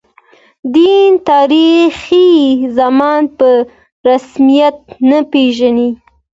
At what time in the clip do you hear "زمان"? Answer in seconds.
2.77-3.21